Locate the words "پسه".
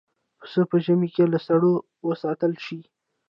0.39-0.61